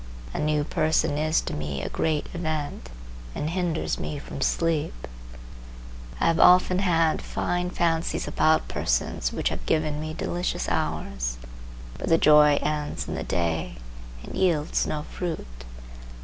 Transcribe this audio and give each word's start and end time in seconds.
A 0.33 0.39
new 0.39 0.63
person 0.63 1.15
is 1.19 1.41
to 1.41 1.53
me 1.53 1.83
a 1.83 1.87
great 1.89 2.25
event 2.33 2.89
and 3.35 3.51
hinders 3.51 3.99
me 3.99 4.17
from 4.17 4.41
sleep. 4.41 5.07
I 6.19 6.25
have 6.25 6.39
often 6.39 6.79
had 6.79 7.21
fine 7.21 7.69
fancies 7.69 8.27
about 8.27 8.67
persons 8.67 9.31
which 9.31 9.49
have 9.49 9.63
given 9.67 10.01
me 10.01 10.15
delicious 10.15 10.67
hours; 10.67 11.37
but 11.99 12.09
the 12.09 12.17
joy 12.17 12.57
ends 12.63 13.07
in 13.07 13.13
the 13.13 13.21
day; 13.21 13.75
it 14.23 14.33
yields 14.33 14.87
no 14.87 15.03
fruit. 15.03 15.65